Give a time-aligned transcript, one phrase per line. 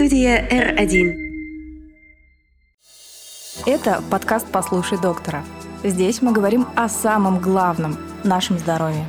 [0.00, 1.14] Студия R1.
[3.66, 5.44] Это подкаст «Послушай доктора».
[5.84, 9.04] Здесь мы говорим о самом главном– нашем здоровье.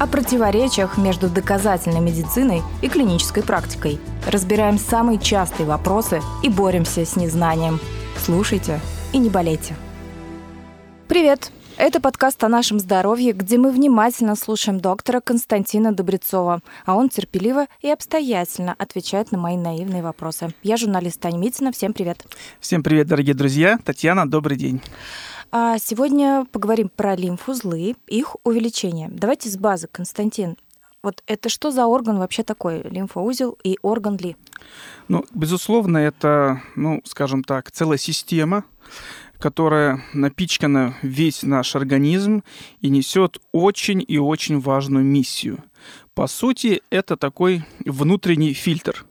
[0.00, 4.00] О противоречиях между доказательной медициной и клинической практикой.
[4.26, 7.78] Разбираем самые частые вопросы и боремся с незнанием.
[8.18, 8.80] Слушайте
[9.12, 9.76] и не болейте.
[11.06, 11.52] Привет!
[11.76, 17.66] Это подкаст о нашем здоровье, где мы внимательно слушаем доктора Константина Добрецова, а он терпеливо
[17.80, 20.54] и обстоятельно отвечает на мои наивные вопросы.
[20.62, 21.72] Я журналист Таня Митина.
[21.72, 22.24] Всем привет.
[22.60, 23.78] Всем привет, дорогие друзья.
[23.84, 24.80] Татьяна, добрый день.
[25.50, 29.08] А сегодня поговорим про лимфузлы, их увеличение.
[29.10, 30.56] Давайте с базы, Константин.
[31.02, 34.36] Вот это что за орган вообще такой, лимфоузел и орган ли?
[35.08, 38.64] Ну, безусловно, это, ну, скажем так, целая система,
[39.38, 42.42] которая напичкана весь наш организм
[42.80, 45.62] и несет очень и очень важную миссию.
[46.14, 49.04] По сути, это такой внутренний фильтр.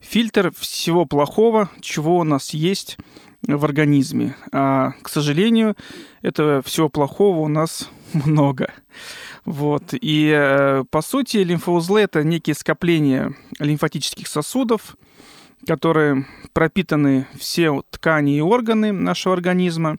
[0.00, 2.96] Фильтр всего плохого, чего у нас есть
[3.42, 4.36] в организме.
[4.52, 5.76] А, к сожалению,
[6.22, 8.72] этого всего плохого у нас много.
[9.44, 9.92] Вот.
[9.92, 14.96] И, э, по сути, лимфоузлы– это некие скопления лимфатических сосудов–
[15.66, 19.98] которые пропитаны все ткани и органы нашего организма.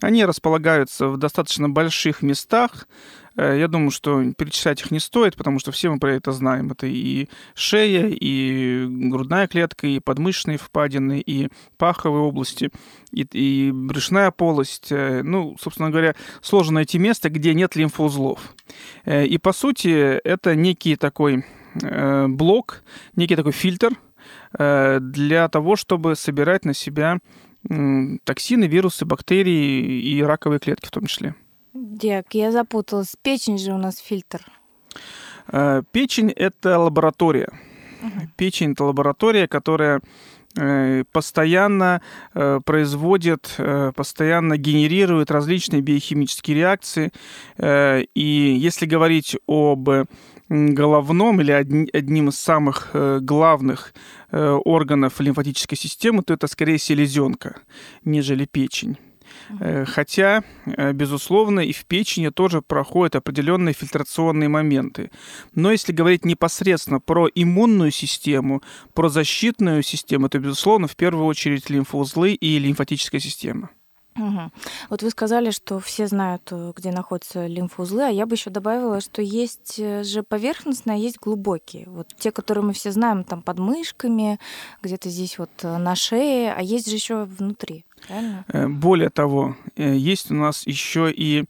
[0.00, 2.86] Они располагаются в достаточно больших местах.
[3.36, 6.70] Э, я думаю, что перечислять их не стоит, потому что все мы про это знаем.
[6.70, 12.70] Это и шея, и грудная клетка, и подмышечные впадины, и паховые области,
[13.12, 14.88] и, и брюшная полость.
[14.90, 18.40] Э, ну, собственно говоря, сложно найти место, где нет лимфоузлов.
[19.04, 21.44] Э, и, по сути, это некий такой
[22.28, 22.84] блок,
[23.16, 23.98] некий такой фильтр,
[24.52, 27.18] для того, чтобы собирать на себя
[28.24, 31.34] токсины, вирусы, бактерии и раковые клетки в том числе.
[31.72, 33.16] Дек, я запуталась.
[33.22, 34.44] Печень же у нас фильтр.
[35.48, 37.48] Э, печень– это лаборатория.
[38.02, 38.28] Угу.
[38.36, 40.00] Печень– это лаборатория, которая
[40.56, 42.02] э, постоянно
[42.64, 43.56] производит,
[43.96, 47.12] постоянно генерирует различные биохимические реакции.
[47.58, 49.88] И если говорить об
[50.48, 53.94] головном или одним из самых э, главных
[54.30, 57.56] э, органов лимфатической системы, то это скорее селезенка,
[58.04, 58.98] нежели печень.
[59.60, 60.44] Э, хотя,
[60.92, 65.10] безусловно, и в печени тоже проходят определенные фильтрационные моменты.
[65.54, 68.62] Но если говорить непосредственно про иммунную систему,
[68.92, 73.70] про защитную систему, то, безусловно, в первую очередь лимфоузлы и лимфатическая система.
[74.16, 74.52] Угу.
[74.90, 79.00] Вот вы сказали, что все знают, э, где находятся лимфоузлы, а я бы еще добавила,
[79.00, 81.86] что есть э, же поверхностные, а есть глубокие.
[81.88, 84.38] Вот те, которые мы все знаем, там под мышками,
[84.82, 87.84] где-то здесь вот э, на шее, а есть же еще внутри.
[88.06, 88.44] Правильно?
[88.68, 91.44] Более того, есть у нас еще и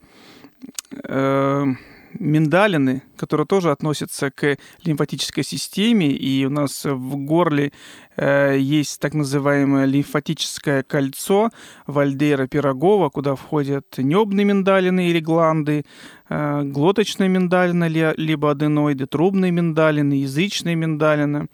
[2.18, 7.72] миндалины, которые тоже относятся к лимфатической системе, и у нас в горле
[8.16, 11.50] э, есть так называемое лимфатическое кольцо
[11.86, 15.84] Вальдейра Пирогова, куда входят небные миндалины или гланды,
[16.28, 21.48] э, глоточные миндалины, либо аденоиды, трубные миндалины, язычные миндалины.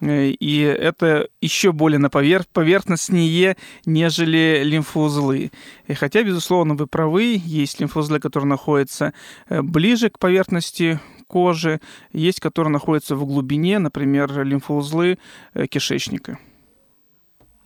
[0.00, 5.50] И это еще более на поверх, поверхностнее, нежели лимфоузлы.
[5.86, 9.14] И хотя, безусловно, вы правы, есть лимфоузлы, которые находятся
[9.48, 11.80] э, ближе к поверхности кожи,
[12.12, 15.18] есть, которые находятся в глубине, например, лимфоузлы
[15.54, 16.38] э, кишечника.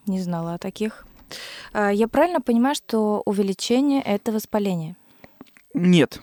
[0.07, 1.07] Не знала о таких.
[1.73, 4.97] А, я правильно понимаю, что увеличение– это воспаление?
[5.75, 6.21] Нет.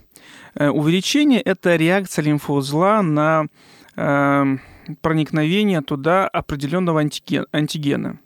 [0.56, 3.46] Увеличение– это реакция лимфоузла на
[3.96, 4.60] эм,
[5.02, 8.20] проникновения туда определенного антигена.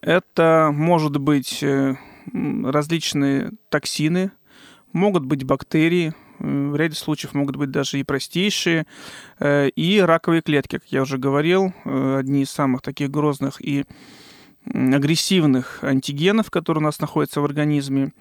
[0.00, 1.94] Это может быть э,
[2.32, 4.32] различные токсины,
[4.92, 8.86] могут быть бактерии, э, в ряде случаев могут быть даже и простейшие,
[9.38, 13.84] э, и раковые клетки, как я уже говорил, одни из самых таких грозных и
[14.72, 18.12] агрессивных антигенов, которые у нас находятся в организме.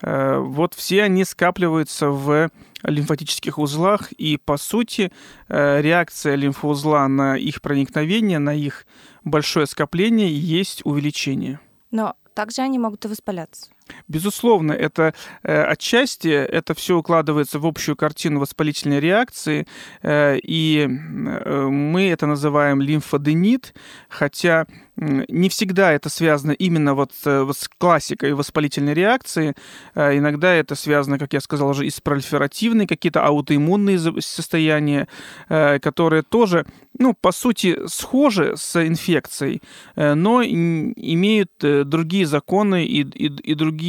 [0.00, 2.50] Вот все они скапливаются в
[2.82, 5.12] лимфатических узлах, и по сути
[5.48, 8.86] э, реакция лимфоузла на их проникновение, на их
[9.24, 11.60] большое скопление есть увеличение.
[11.90, 13.70] Но также они могут и воспаляться.
[14.08, 19.66] Безусловно, это э, отчасти это все укладывается в общую картину воспалительной реакции,
[20.02, 23.74] э, и э, мы это называем лимфоденит,
[24.08, 24.66] хотя
[24.96, 29.54] не всегда это связано именно вот с классикой воспалительной реакции.
[29.94, 35.08] Иногда это связано, как я сказал уже, и с пролиферативной, какие-то аутоиммунные состояния,
[35.48, 36.66] которые тоже,
[36.98, 39.62] ну, по сути, схожи с инфекцией,
[39.96, 43.81] но имеют другие законы и, и, и другие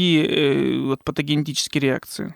[0.87, 2.35] вот, патогенетические реакции.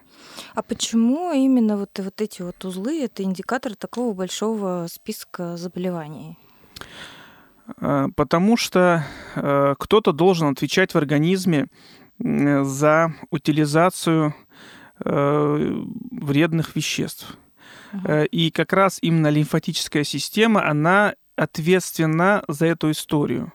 [0.53, 6.37] А почему именно вот, вот эти вот узлы это индикатор такого большого списка заболеваний?
[8.15, 11.67] Потому что кто-то должен отвечать в организме
[12.19, 14.33] за утилизацию
[14.99, 17.37] вредных веществ.
[17.93, 18.25] Uh-huh.
[18.27, 23.53] И как раз именно лимфатическая система, она ответственна за эту историю.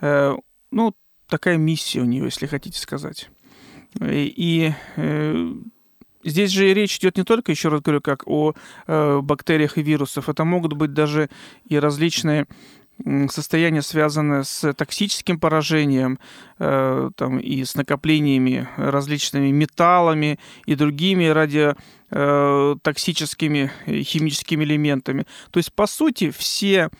[0.00, 0.94] Ну,
[1.30, 3.30] такая миссия у нее, если хотите сказать.
[4.00, 5.52] И э,
[6.22, 8.54] здесь же речь идет не только, еще раз говорю, как о
[8.86, 11.28] э, бактериях и вирусах, это могут быть даже
[11.68, 12.46] и различные
[13.30, 16.18] состояния, связанные с токсическим поражением
[16.58, 25.24] э, там, и с накоплениями различными металлами и другими радиотоксическими э, химическими элементами.
[25.50, 26.94] То есть, по сути, все Э,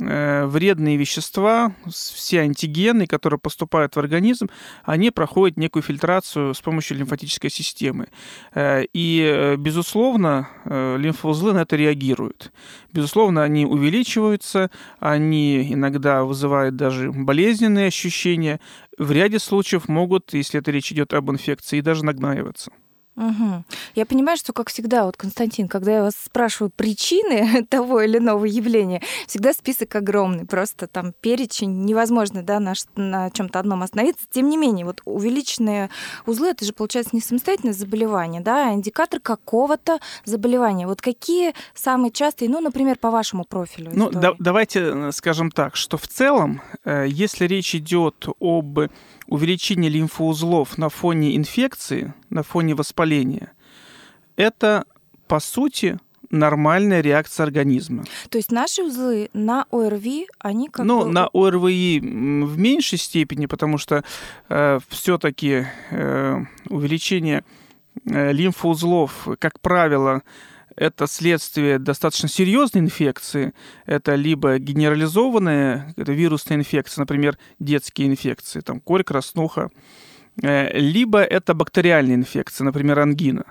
[0.00, 4.48] вредные вещества, все антигены, которые поступают в организм,
[4.84, 8.08] они проходят некую фильтрацию с помощью лимфатической системы.
[8.54, 12.52] Э, и, э, безусловно, лимфоузлы на это реагируют.
[12.92, 18.60] Безусловно, они увеличиваются, они иногда вызывают даже болезненные ощущения.
[18.98, 22.70] В ряде случаев могут, если это речь идет об инфекции, даже нагнаиваться.
[23.16, 23.64] Угу.
[23.94, 28.44] Я понимаю, что, как всегда, вот, Константин, когда я вас спрашиваю причины того или иного
[28.44, 34.26] явления, всегда список огромный, просто там перечень невозможно, да, на, на чем-то одном остановиться.
[34.30, 35.90] Тем не менее, вот увеличенные
[36.26, 40.86] узлы, это же, получается, не самостоятельное заболевание, да, а индикатор какого-то заболевания.
[40.86, 43.92] Вот какие самые частые, ну, например, по вашему профилю?
[43.94, 48.80] Ну, да, давайте э, скажем так, что в целом, э, если речь идет об
[49.28, 53.52] увеличение лимфоузлов на фоне инфекции, на фоне воспаления,
[54.36, 54.84] это,
[55.26, 55.98] по сути,
[56.30, 58.04] нормальная реакция организма.
[58.28, 61.10] То есть наши узлы на ОРВИ, они как Ну, бы...
[61.10, 64.04] на ОРВИ в меньшей степени, потому что
[64.48, 67.44] э, все-таки э, увеличение
[68.06, 70.22] э, лимфоузлов, как правило,
[70.76, 73.54] это следствие достаточно серьезной инфекции.
[73.86, 79.70] Это либо генерализованная это вирусная инфекция, например, детские инфекции, там корь, краснуха,
[80.42, 83.44] э, либо это бактериальная инфекция, например, ангина.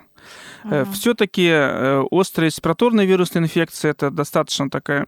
[0.64, 0.90] Uh-huh.
[0.94, 5.08] Все-таки э, острая респираторная вирусная инфекция это достаточно такая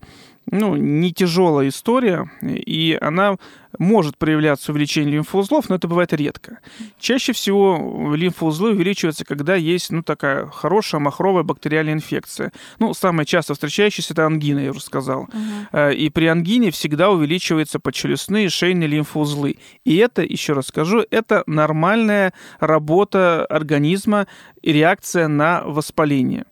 [0.52, 3.38] ну, не тяжелая история, и она
[3.80, 6.60] может проявляться увеличение лимфоузлов, но это бывает редко.
[7.00, 12.52] Чаще всего лимфоузлы увеличиваются, когда есть ну, такая хорошая махровая бактериальная инфекция.
[12.80, 15.28] Ну, самая часто встречающаяся это ангина, я уже сказал.
[15.72, 15.96] Uh-huh.
[15.96, 19.58] И при ангине всегда увеличиваются подчелюстные шейные лимфоузлы.
[19.84, 24.28] И это, еще раз скажу, это нормальная работа организма
[24.62, 26.46] и реакция на воспаление.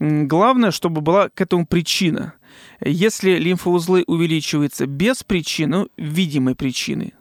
[0.00, 2.34] Главное, чтобы была к этому причина.
[2.84, 7.12] Если лимфоузлы увеличиваются без причины, видимой причины,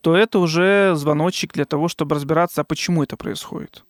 [0.00, 3.84] то это уже звоночек для того, чтобы разбираться, а почему это происходит.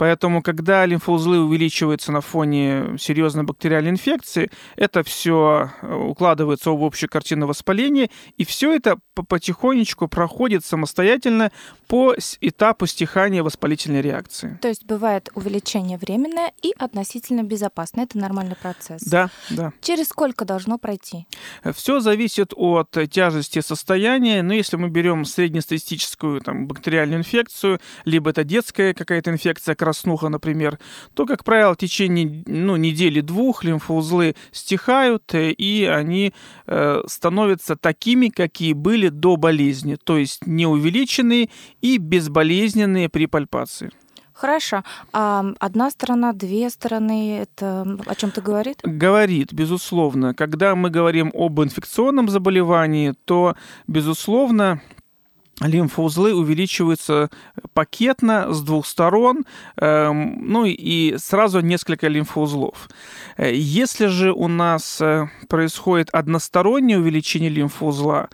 [0.00, 7.10] Поэтому, когда лимфоузлы увеличиваются на фоне серьезной бактериальной инфекции, это все э, укладывается в общую
[7.10, 8.08] картину воспаления,
[8.38, 11.52] и все это потихонечку проходит самостоятельно
[11.86, 14.58] по этапу стихания воспалительной реакции.
[14.62, 18.04] То есть бывает увеличение временное и относительно безопасное.
[18.04, 19.02] Это нормальный процесс.
[19.02, 19.74] Да, да.
[19.82, 21.26] Через сколько должно пройти?
[21.74, 24.42] Все зависит от тяжести состояния.
[24.42, 30.78] Но если мы берем среднестатистическую там, бактериальную инфекцию, либо это детская какая-то инфекция, краснуха, например,
[31.14, 36.32] то, как правило, в течение ну, недели-двух лимфоузлы стихают, э, и они
[36.66, 41.48] э, становятся такими, какие были до болезни, то есть неувеличенные
[41.82, 43.90] и безболезненные при пальпации.
[44.32, 44.84] Хорошо.
[45.12, 48.78] А одна сторона, две стороны, это о чем-то говорит?
[48.84, 50.34] Говорит, безусловно.
[50.34, 53.54] Когда мы говорим об инфекционном заболевании, то,
[53.86, 54.80] безусловно,
[55.60, 57.30] лимфоузлы увеличиваются
[57.74, 59.44] пакетно с двух сторон,
[59.76, 62.88] эм, ну и сразу несколько лимфоузлов.
[63.36, 68.28] Э, если же у нас э, происходит одностороннее увеличение лимфоузла,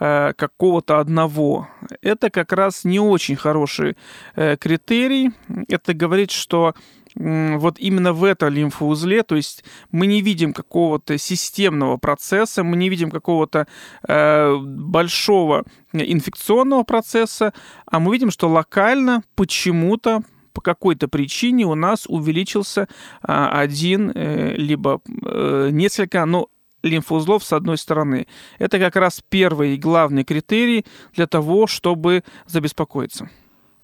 [0.00, 1.68] э, какого-то одного.
[2.02, 3.96] Это как раз не очень хороший
[4.34, 5.32] критерий.
[5.68, 6.74] Это говорит, что
[7.14, 12.88] вот именно в этом лимфоузле, то есть мы не видим какого-то системного процесса, мы не
[12.88, 13.66] видим какого-то
[14.06, 17.52] э, большого инфекционного процесса,
[17.86, 22.88] а мы видим, что локально почему-то по какой-то причине у нас увеличился
[23.22, 26.48] а, один, э, либо э, несколько, но
[26.82, 28.26] лимфоузлов с одной стороны.
[28.58, 33.30] Это как раз первый и главный критерий для того, чтобы забеспокоиться.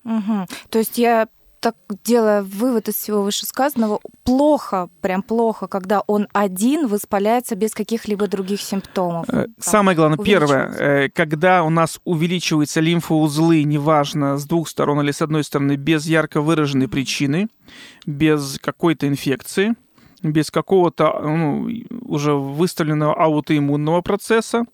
[0.04, 0.46] Угу.
[0.70, 1.28] То есть я
[1.60, 8.26] так делая вывод из всего вышесказанного, плохо, прям плохо, когда он один воспаляется без каких-либо
[8.26, 9.28] других симптомов.
[9.28, 15.12] Э, самое главное, первое, э, когда у нас увеличиваются лимфоузлы, неважно, с двух сторон или
[15.12, 17.48] с одной стороны, без ярко выраженной причины,
[18.06, 19.74] без какой-то инфекции,
[20.22, 21.68] без какого-то ну,
[22.02, 24.64] уже выставленного аутоиммунного процесса.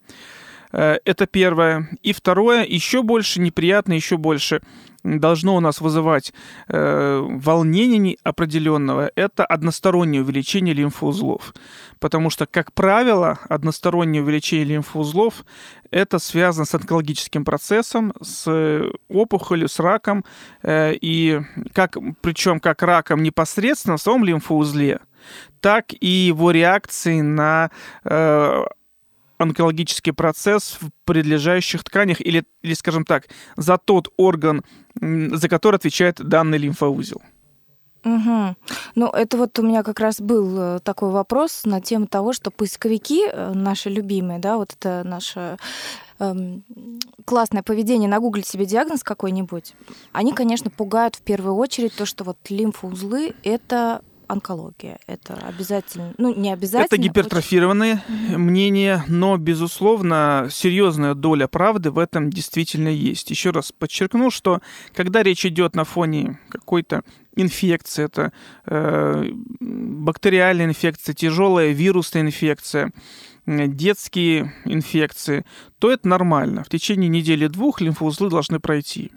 [0.73, 1.89] Э, это первое.
[2.03, 4.61] И второе, еще больше неприятно, еще больше
[5.07, 6.33] должно у нас вызывать
[6.69, 11.55] э, волнение определенного, это одностороннее увеличение лимфоузлов.
[12.01, 15.45] Потому что, как правило, одностороннее увеличение лимфоузлов
[15.91, 20.25] это связано с онкологическим процессом, с опухолью, с раком,
[20.63, 21.41] э, и
[21.73, 25.01] как, причем как раком непосредственно в самом лимфоузле,
[25.61, 27.71] так и его реакции на
[28.05, 28.65] э,
[29.39, 34.65] онкологический процесс в прилежащих тканях или, или, скажем так, за тот орган,
[35.01, 37.23] за который отвечает данный лимфоузел.
[38.05, 38.55] Угу.
[38.95, 42.53] Ну, это вот у меня как раз был э, такой вопрос на тему того, что
[42.53, 45.57] поисковики э, наши любимые, да, вот это наше
[46.21, 46.63] эм,
[47.25, 49.75] классное поведение, нагуглить себе диагноз какой-нибудь,
[50.13, 54.99] они, конечно, пугают в первую очередь то, что вот лимфоузлы— это онкология.
[55.07, 56.87] Это обязательно, ну не обязательно.
[56.87, 58.39] Это гипертрофированные очень...
[58.39, 63.31] мнения, но, безусловно, серьезная доля правды в этом действительно есть.
[63.31, 64.61] Еще раз подчеркну, что
[64.95, 67.03] когда речь идет на фоне какой-то
[67.37, 68.33] инфекции, это
[68.67, 69.29] э,
[69.61, 72.93] бактериальная инфекция, тяжелая вирусная инфекция,
[73.47, 75.45] детские инфекции,
[75.79, 76.65] то это нормально.
[76.65, 79.13] В течение недели-двух лимфоузлы должны пройти.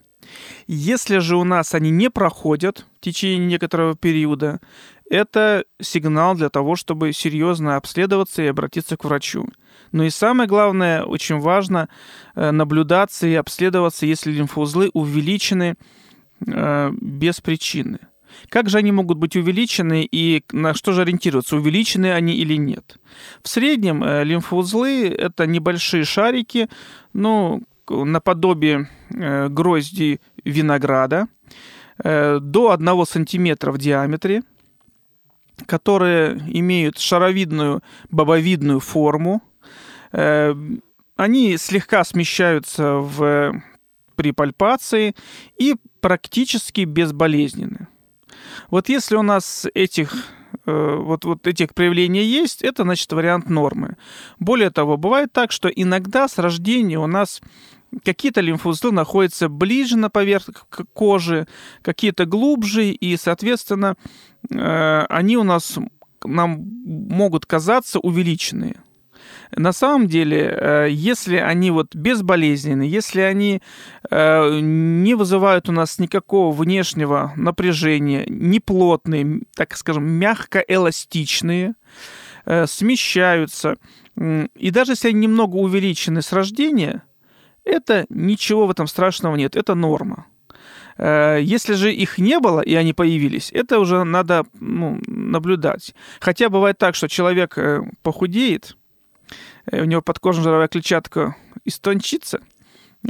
[0.67, 4.59] Если же у нас они не проходят в течение некоторого периода,
[5.09, 9.47] это сигнал для того, чтобы серьезно обследоваться и обратиться к врачу.
[9.91, 11.89] Но и самое главное, очень важно
[12.35, 15.75] э, наблюдаться и обследоваться, если лимфоузлы увеличены
[16.45, 17.99] э, без причины.
[18.49, 22.97] Как же они могут быть увеличены и на что же ориентироваться, увеличены они или нет?
[23.41, 26.69] В среднем э, лимфоузлы– это небольшие шарики,
[27.13, 31.27] ну, наподобие грозди винограда,
[31.97, 34.43] до 1 сантиметра в диаметре–
[35.65, 39.41] которые имеют шаровидную, бобовидную форму.
[40.11, 40.55] Э,
[41.15, 43.61] они слегка смещаются в,
[44.15, 45.15] при пальпации
[45.57, 47.87] и практически безболезненны.
[48.69, 50.13] Вот если у нас этих
[50.65, 53.97] э, вот, вот этих проявлений есть, это значит вариант нормы.
[54.39, 57.41] Более того, бывает так, что иногда с рождения у нас
[58.03, 60.61] какие-то лимфоузлы находятся ближе на поверхности
[60.93, 61.47] кожи,
[61.81, 63.95] какие-то глубже, и, соответственно,
[64.49, 65.77] э, они у нас
[66.23, 68.75] нам могут казаться увеличенные.
[69.55, 73.61] На самом деле, э, если они вот безболезненны, если они
[74.09, 81.73] э, не вызывают у нас никакого внешнего напряжения, не плотные, так скажем, мягко эластичные,
[82.65, 83.75] смещаются,
[84.17, 87.03] и даже если они немного увеличены с рождения,
[87.69, 90.25] это ничего в этом страшного нет, это норма.
[90.97, 95.95] Э, если же их не было, и они появились, это уже надо ну, наблюдать.
[96.19, 98.75] Хотя бывает так, что человек э, похудеет,
[99.71, 102.41] э, у него подкожная жировая клетчатка истончится,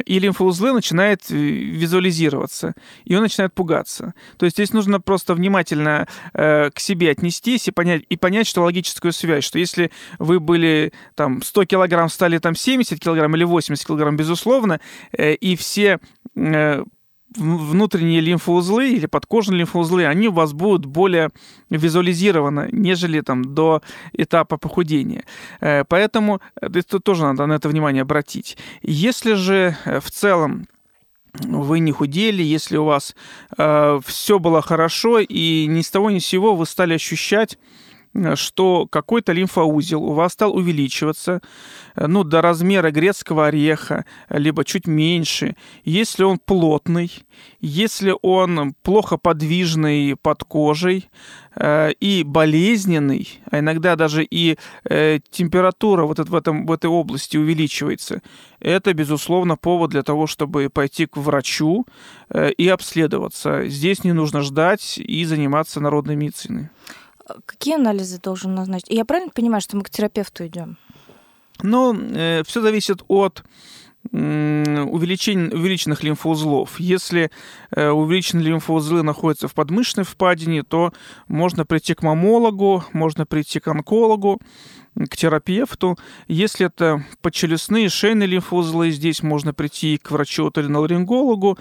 [0.06, 2.74] и лимфоузлы начинают э, визуализироваться,
[3.06, 4.14] и он начинает пугаться.
[4.38, 8.62] То есть здесь нужно просто внимательно э, к себе отнестись и понять, и понять, что
[8.62, 13.86] логическую связь, что если вы были там 100 килограмм, стали там 70 килограмм или 80
[13.86, 14.80] килограмм, безусловно,
[15.12, 16.00] э, и все
[16.36, 16.84] э,
[17.36, 21.30] внутренние лимфоузлы или подкожные лимфоузлы, они у вас будут более
[21.70, 23.82] визуализированы, нежели там до
[24.14, 25.24] этапа похудения.
[25.62, 28.58] Э, поэтому это тоже надо на это внимание обратить.
[28.82, 30.68] Если же э, в целом
[31.34, 33.16] вы не худели, если у вас
[33.58, 37.89] э, все было хорошо и ни с того ни с сего вы стали ощущать Э,
[38.36, 41.42] что какой-то лимфоузел у вас стал увеличиваться
[41.96, 47.12] э, ну, до размера грецкого ореха, либо чуть меньше, если он плотный,
[47.62, 51.10] если он плохо подвижный под кожей
[51.56, 57.38] э, и болезненный, а иногда даже и э, температура вот в, этом, в этой области
[57.38, 58.22] увеличивается,
[58.60, 61.86] это, безусловно, повод для того, чтобы пойти к врачу
[62.30, 63.68] э, и обследоваться.
[63.68, 66.70] Здесь не нужно ждать и заниматься народной медициной.
[67.46, 68.90] Какие анализы должен назначить?
[68.90, 70.78] Я правильно понимаю, что мы к терапевту идем?
[71.62, 73.44] Ну, э, все зависит от
[74.12, 76.80] увеличение, увеличенных лимфоузлов.
[76.80, 77.32] Если
[77.72, 80.94] э, увеличенные лимфоузлы находятся в подмышечной впадине, то
[81.28, 84.40] можно прийти к мамологу, можно прийти к онкологу,
[84.96, 85.98] к терапевту.
[86.28, 91.58] Если это подчелюстные, шейные лимфоузлы, здесь можно прийти к врачу-оториноларингологу.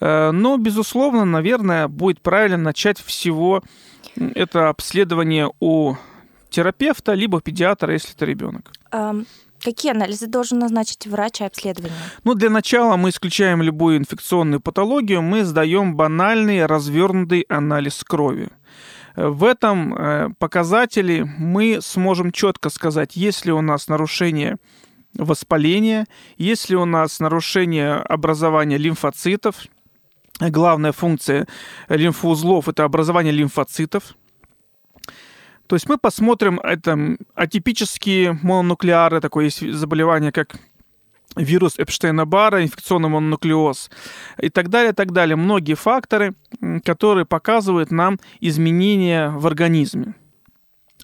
[0.00, 3.62] Э, но, безусловно, наверное, будет правильно начать всего
[4.34, 5.94] это обследование у
[6.50, 8.72] терапевта, либо педиатра, если это ребенок.
[9.62, 11.92] Какие анализы должен назначить врач обследования?
[12.24, 18.50] Ну, для начала мы исключаем любую инфекционную патологию, мы сдаем банальный развернутый анализ крови.
[19.16, 24.58] В этом показателе мы сможем четко сказать, есть ли у нас нарушение
[25.14, 29.56] воспаления, есть ли у нас нарушение образования лимфоцитов.
[30.38, 31.48] Главная функция
[31.88, 34.14] лимфоузлов– это образование лимфоцитов.
[35.68, 40.58] То есть мы посмотрим это атипические мононуклеары, такое есть заболевание, как
[41.36, 43.90] вирус Эпштейна-Бара, инфекционный мононуклеоз
[44.40, 45.36] и так далее, так далее.
[45.36, 46.34] Многие факторы,
[46.84, 50.14] которые показывают нам изменения в организме.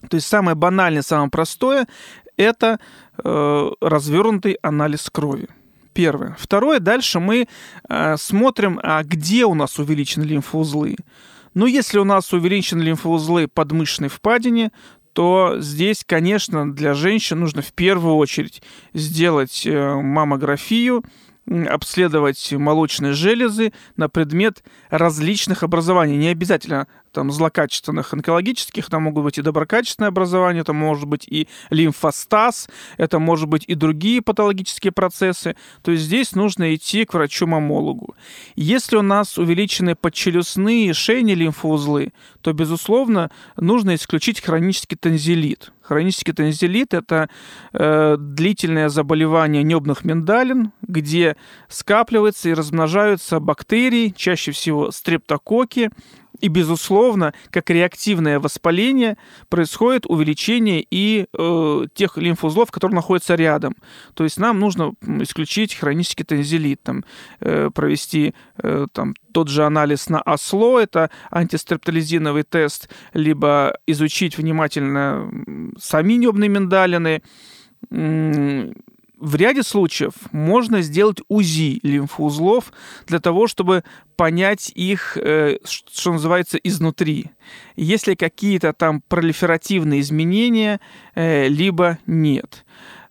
[0.09, 1.87] То есть самое банальное, самое простое–
[2.37, 2.79] это
[3.23, 5.47] э, развернутый анализ крови.
[5.93, 6.35] Первое.
[6.39, 7.47] Второе, дальше мы
[7.87, 10.97] э, смотрим, а где у нас увеличены лимфоузлы.
[11.55, 14.71] Ну, если у нас увеличены лимфоузлы подмышечной впадине,
[15.13, 18.61] то здесь, конечно, для женщин нужно в первую очередь
[18.93, 21.05] сделать э, маммографию,
[21.47, 26.17] обследовать молочные железы на предмет различных образований.
[26.17, 31.47] Не обязательно там злокачественных онкологических, там могут быть и доброкачественные образования, это может быть и
[31.69, 32.67] лимфостаз,
[32.97, 35.55] это может быть и другие патологические процессы.
[35.81, 38.15] То есть здесь нужно идти к врачу-мамологу.
[38.55, 45.71] Если у нас увеличены подчелюстные шейные лимфоузлы, то, безусловно, нужно исключить хронический танзелит.
[45.81, 47.29] Хронический танзелит– это
[47.71, 51.37] э, длительное заболевание небных миндалин, где
[51.69, 55.91] скапливаются и размножаются бактерии, чаще всего стрептококи,
[56.39, 59.17] и, безусловно, как реактивное воспаление
[59.49, 63.75] происходит увеличение и э, тех лимфоузлов, которые находятся рядом.
[64.13, 67.03] То есть нам нужно исключить хронический танзелит, там,
[67.39, 75.29] э, провести э, там, тот же анализ на осло, это антистрептолизиновый тест, либо изучить внимательно
[75.77, 77.21] сами небные миндалины,
[79.25, 82.71] в ряде случаев можно сделать УЗИ лимфоузлов
[83.07, 83.83] для того, чтобы
[84.15, 87.31] понять их, э, что называется, изнутри.
[87.75, 90.79] Есть ли какие-то там пролиферативные изменения,
[91.15, 92.65] э, либо нет.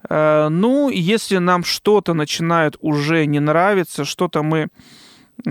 [0.08, 4.68] Э, ну, если нам что-то начинает уже не нравиться, что-то мы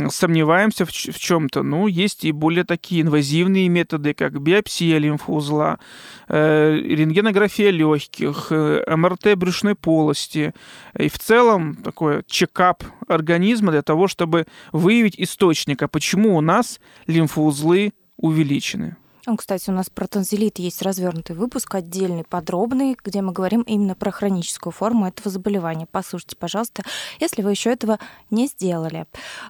[0.10, 5.80] сомневаемся в, в чем-то, ну, есть и более такие инвазивные методы, как биопсия лимфоузла,
[6.28, 10.54] э, рентгенография легких, э, МРТ брюшной полости,
[10.98, 16.80] и в целом такой чекап организма для того, чтобы выявить источник, а почему у нас
[17.08, 18.96] лимфоузлы увеличены.
[19.38, 24.12] Кстати, у нас про танзелит есть развернутый выпуск, отдельный, подробный, где мы говорим именно про
[24.12, 25.88] хроническую форму этого заболевания.
[25.90, 26.84] Послушайте, пожалуйста,
[27.20, 29.06] если вы еще этого не сделали.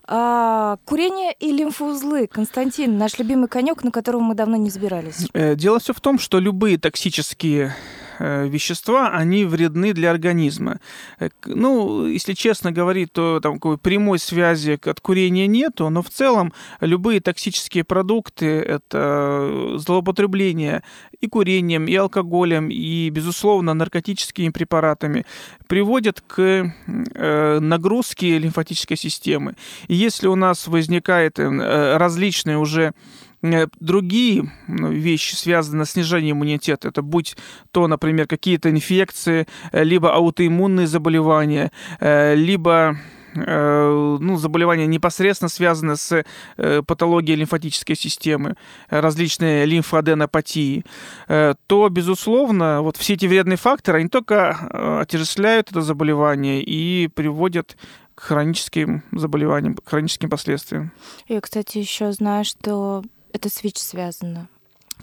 [0.05, 2.27] А, курение и лимфоузлы.
[2.27, 5.27] Константин, наш любимый конек, на котором мы давно не забирались.
[5.33, 7.75] Э, дело все в том, что любые токсические
[8.19, 10.79] вещества, они вредны для организма.
[11.19, 16.09] Э, ну, если честно говорить, то там какой прямой связи от курения нету, но в
[16.09, 20.83] целом любые токсические продукты, это злоупотребление
[21.19, 25.25] и курением, и алкоголем, и, безусловно, наркотическими препаратами,
[25.67, 29.55] приводят к э, нагрузке лимфатической системы.
[29.87, 33.32] И если у нас возникает различные уже Э,
[33.79, 37.35] другие ну, вещи, связанные с снижением иммунитета, это будь
[37.71, 42.97] то, например, какие-то инфекции, э, либо аутоиммунные заболевания, э, либо
[43.35, 46.23] ну, заболевания непосредственно связаны с
[46.55, 48.53] патологией лимфатической системы,
[48.91, 50.85] различные лимфоаденопатии,
[51.27, 57.75] то, безусловно, вот все эти вредные факторы, они только отяжеляют это заболевание и приводят
[58.15, 60.91] к хроническим заболеваниям, к хроническим последствиям.
[61.27, 63.03] Я, кстати, еще знаю, что
[63.33, 64.47] это с ВИЧ связано?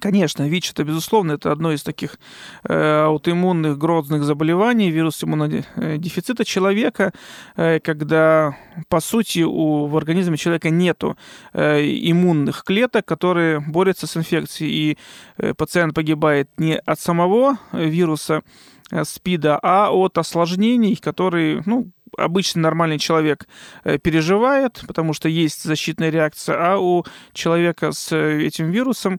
[0.01, 2.19] Конечно, ВИЧ это, безусловно, это одно из таких
[2.65, 7.13] э, аутоиммунных грозных заболеваний, вирус иммунодефицита человека,
[7.57, 8.57] э, когда,
[8.89, 11.17] по сути, у, в организме человека нету
[11.53, 14.99] э, иммунных клеток, которые борются с инфекцией, и
[15.39, 18.43] э, пациент погибает не от самого вируса
[18.91, 23.47] э, СПИДа, а от осложнений, которые, ну, обычный нормальный человек
[23.85, 29.19] э, переживает, потому что есть защитная реакция, а у человека с э, этим вирусом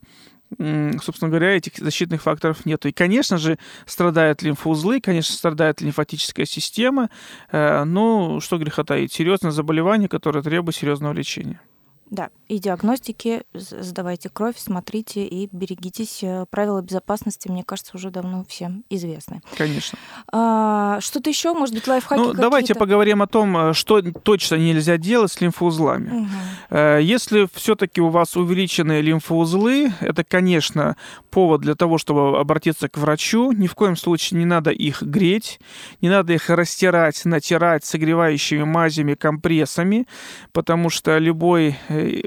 [0.58, 2.88] собственно говоря, этих защитных факторов нету.
[2.88, 7.10] И, конечно же, страдают лимфоузлы, конечно, страдает лимфатическая система,
[7.52, 11.62] э, но что греха таить, серьезное заболевание, которое требует серьезного лечения.
[12.12, 16.20] Да, и диагностики, сдавайте кровь, смотрите и берегитесь.
[16.22, 19.42] Э, правила безопасности, мне кажется, уже давно всем известны.
[19.58, 19.98] Конечно.
[20.30, 24.98] А, что-то еще, может быть, лайфхаки Ну, давайте поговорим о том, э, что точно нельзя
[24.98, 26.28] делать с лимфоузлами.
[26.72, 26.78] Угу.
[27.00, 30.98] Если все-таки у вас увеличены лимфоузлы, это, конечно,
[31.30, 33.54] повод для того, чтобы обратиться к врачу.
[33.54, 35.62] Ни в коем случае не надо их греть,
[36.02, 40.08] не надо их растирать, натирать согревающими мазями, компрессами,
[40.52, 41.78] потому что любой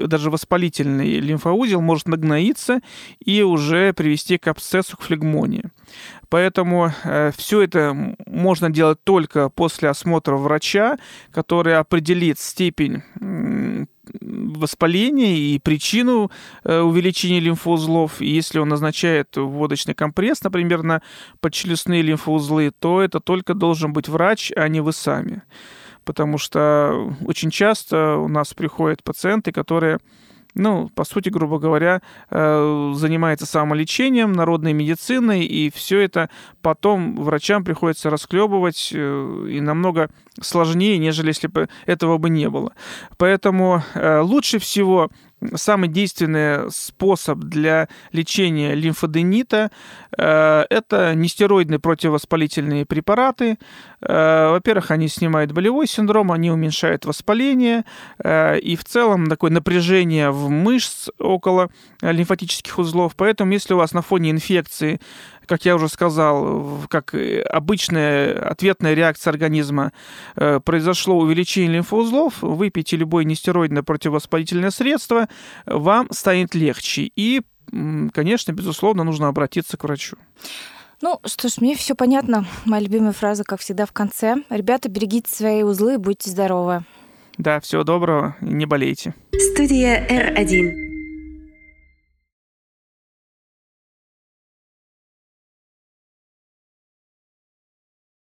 [0.07, 2.81] даже воспалительный лимфоузел может нагноиться
[3.23, 5.63] и уже привести к абсцессу, к флегмонии.
[6.29, 10.97] Поэтому э, все это можно делать только после осмотра врача,
[11.31, 13.03] который определит степень
[14.21, 16.31] воспаления и причину
[16.63, 18.21] э, увеличения лимфоузлов.
[18.21, 21.01] И если он назначает водочный компресс, например, на
[21.39, 25.41] подчелюстные лимфоузлы, то это только должен быть врач, а не вы сами.
[26.05, 29.99] Потому что очень часто у нас приходят пациенты, которые
[30.55, 36.29] ну, по сути, грубо говоря, э, занимается самолечением, народной медициной, и все это
[36.61, 40.09] потом врачам приходится расклебывать э, и намного
[40.41, 42.71] сложнее, нежели если бы этого бы не было.
[43.17, 45.11] Поэтому э, лучше всего
[45.55, 49.71] самый действенный способ для лечения лимфоденита
[50.17, 53.57] э, это нестероидные противовоспалительные препараты.
[54.01, 57.85] Э, во-первых, они снимают болевой синдром, они уменьшают воспаление,
[58.23, 61.69] э, и в целом такое напряжение в мышц около
[62.01, 63.13] лимфатических узлов.
[63.15, 64.99] Поэтому, если у вас на фоне инфекции
[65.47, 67.13] как я уже сказал, как
[67.51, 69.91] обычная ответная реакция организма,
[70.33, 75.27] произошло увеличение лимфоузлов, выпейте любое нестероидное противовоспалительное средство,
[75.65, 77.11] вам станет легче.
[77.15, 77.41] И,
[78.13, 80.17] конечно, безусловно, нужно обратиться к врачу.
[81.01, 82.45] Ну, что ж, мне все понятно.
[82.65, 84.37] Моя любимая фраза, как всегда, в конце.
[84.49, 86.85] Ребята, берегите свои узлы, будьте здоровы.
[87.37, 89.13] Да, всего доброго, не болейте.
[89.33, 90.84] Студия R1.